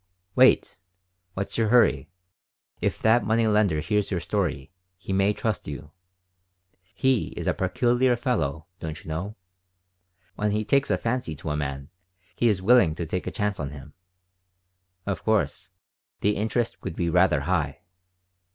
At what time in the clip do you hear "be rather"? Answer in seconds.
16.95-17.41